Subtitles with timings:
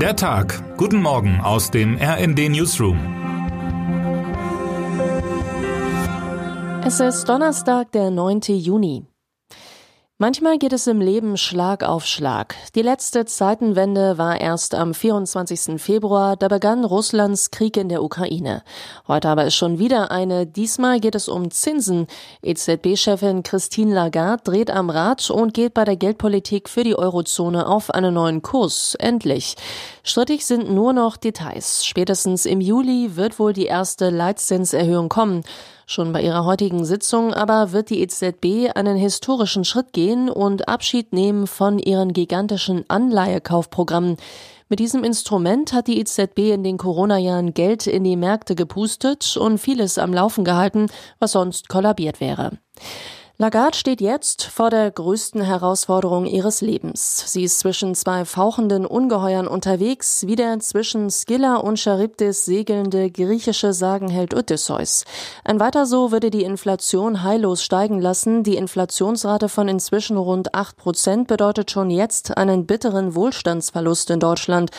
[0.00, 0.76] Der Tag.
[0.76, 2.98] Guten Morgen aus dem RND Newsroom.
[6.84, 8.40] Es ist Donnerstag, der 9.
[8.48, 9.06] Juni.
[10.18, 12.54] Manchmal geht es im Leben Schlag auf Schlag.
[12.74, 15.78] Die letzte Zeitenwende war erst am 24.
[15.78, 18.62] Februar, da begann Russlands Krieg in der Ukraine.
[19.06, 22.06] Heute aber ist schon wieder eine, diesmal geht es um Zinsen.
[22.40, 27.90] EZB-Chefin Christine Lagarde dreht am Rad und geht bei der Geldpolitik für die Eurozone auf
[27.90, 28.94] einen neuen Kurs.
[28.94, 29.54] Endlich.
[30.02, 31.84] Strittig sind nur noch Details.
[31.84, 35.44] Spätestens im Juli wird wohl die erste Leitzinserhöhung kommen.
[35.88, 41.12] Schon bei ihrer heutigen Sitzung aber wird die EZB einen historischen Schritt gehen und Abschied
[41.12, 44.16] nehmen von ihren gigantischen Anleihekaufprogrammen.
[44.68, 49.58] Mit diesem Instrument hat die EZB in den Corona-Jahren Geld in die Märkte gepustet und
[49.58, 50.88] vieles am Laufen gehalten,
[51.20, 52.58] was sonst kollabiert wäre.
[53.38, 57.22] Lagarde steht jetzt vor der größten Herausforderung ihres Lebens.
[57.26, 63.74] Sie ist zwischen zwei fauchenden Ungeheuern unterwegs, wie der zwischen Skylla und Charybdis segelnde griechische
[63.74, 65.04] Sagenheld Odysseus.
[65.44, 68.42] Ein weiter so würde die Inflation heillos steigen lassen.
[68.42, 74.70] Die Inflationsrate von inzwischen rund acht Prozent bedeutet schon jetzt einen bitteren Wohlstandsverlust in Deutschland.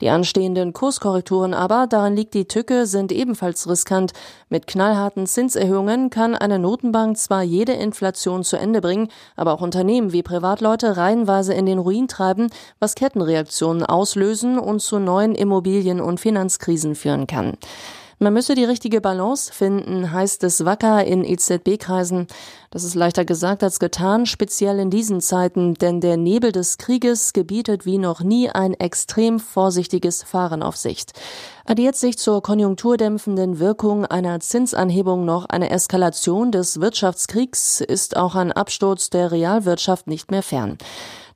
[0.00, 4.12] Die anstehenden Kurskorrekturen aber, daran liegt die Tücke, sind ebenfalls riskant.
[4.48, 10.12] Mit knallharten Zinserhöhungen kann eine Notenbank zwar jede Inflation zu Ende bringen, aber auch Unternehmen
[10.12, 16.20] wie Privatleute reihenweise in den Ruin treiben, was Kettenreaktionen auslösen und zu neuen Immobilien- und
[16.20, 17.54] Finanzkrisen führen kann.
[18.18, 22.28] Man müsse die richtige Balance finden, heißt es wacker in EZB-Kreisen.
[22.70, 27.34] Das ist leichter gesagt als getan, speziell in diesen Zeiten, denn der Nebel des Krieges
[27.34, 31.12] gebietet wie noch nie ein extrem vorsichtiges Fahren auf Sicht.
[31.66, 38.50] Addiert sich zur konjunkturdämpfenden Wirkung einer Zinsanhebung noch eine Eskalation des Wirtschaftskriegs, ist auch ein
[38.50, 40.78] Absturz der Realwirtschaft nicht mehr fern.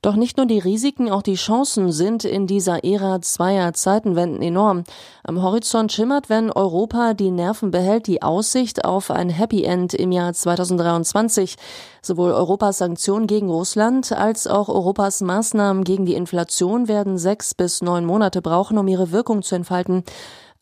[0.02, 4.84] Doch nicht nur die Risiken, auch die Chancen sind in dieser Ära zweier Zeitenwenden enorm.
[5.24, 10.10] Am Horizont schimmert, wenn Europa die Nerven behält, die Aussicht auf ein Happy End im
[10.10, 11.56] Jahr 2023.
[12.00, 17.82] Sowohl Europas Sanktionen gegen Russland als auch Europas Maßnahmen gegen die Inflation werden sechs bis
[17.82, 20.04] neun Monate brauchen, um ihre Wirkung zu entfalten.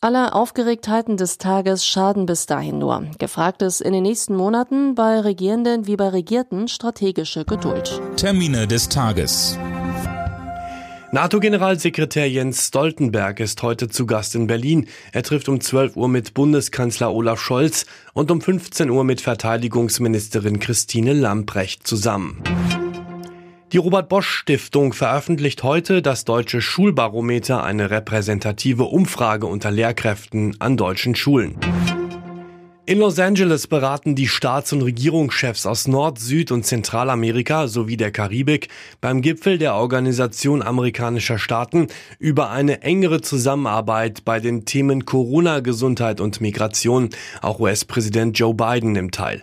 [0.01, 3.11] Alle Aufgeregtheiten des Tages schaden bis dahin nur.
[3.19, 8.01] Gefragt ist in den nächsten Monaten bei Regierenden wie bei Regierten strategische Geduld.
[8.15, 9.59] Termine des Tages.
[11.11, 14.87] NATO-Generalsekretär Jens Stoltenberg ist heute zu Gast in Berlin.
[15.11, 20.61] Er trifft um 12 Uhr mit Bundeskanzler Olaf Scholz und um 15 Uhr mit Verteidigungsministerin
[20.61, 22.41] Christine Lamprecht zusammen.
[23.73, 30.79] Die Robert Bosch Stiftung veröffentlicht heute das deutsche Schulbarometer, eine repräsentative Umfrage unter Lehrkräften an
[30.79, 31.57] deutschen Schulen.
[32.87, 38.11] In Los Angeles beraten die Staats- und Regierungschefs aus Nord-, Süd- und Zentralamerika sowie der
[38.11, 38.69] Karibik
[39.03, 46.23] beim Gipfel der Organisation amerikanischer Staaten über eine engere Zusammenarbeit bei den Themen Corona, Gesundheit
[46.23, 47.11] und Migration.
[47.43, 49.43] Auch US-Präsident Joe Biden nimmt teil.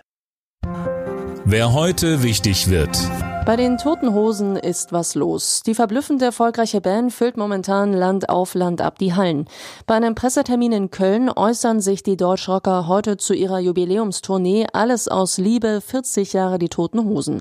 [1.44, 2.98] Wer heute wichtig wird.
[3.46, 5.62] Bei den Toten Hosen ist was los.
[5.64, 9.46] Die verblüffend erfolgreiche Band füllt momentan Land auf Land ab die Hallen.
[9.86, 15.38] Bei einem Pressetermin in Köln äußern sich die Deutschrocker heute zu ihrer Jubiläumstournee Alles aus
[15.38, 17.40] Liebe 40 Jahre die Toten Hosen.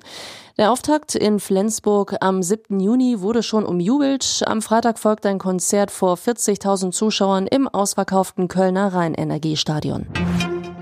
[0.59, 2.79] Der Auftakt in Flensburg am 7.
[2.79, 4.43] Juni wurde schon umjubelt.
[4.45, 10.05] Am Freitag folgt ein Konzert vor 40.000 Zuschauern im ausverkauften Kölner Rheinenergiestadion.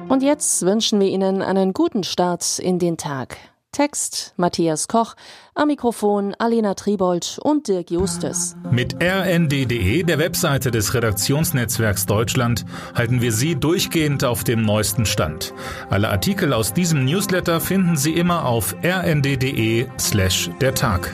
[0.10, 3.38] Und jetzt wünschen wir Ihnen einen guten Start in den Tag.
[3.74, 5.16] Text Matthias Koch,
[5.56, 8.56] am Mikrofon Alena Tribold und Dirk Justes.
[8.72, 12.64] Mit rnd.de, der Webseite des Redaktionsnetzwerks Deutschland,
[12.96, 15.54] halten wir Sie durchgehend auf dem neuesten Stand.
[15.90, 21.14] Alle Artikel aus diesem Newsletter finden Sie immer auf rnd.de slash der Tag.